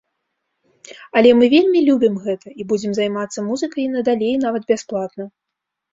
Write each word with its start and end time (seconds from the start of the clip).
Але 1.21 1.29
мы 1.41 1.45
вельмі 1.55 1.79
любім 1.91 2.15
гэта 2.25 2.47
і 2.63 2.67
будзем 2.71 2.91
займацца 3.01 3.47
музыкай 3.53 3.81
і 3.85 3.89
надалей 3.95 4.35
нават 4.47 4.63
бясплатна. 4.73 5.23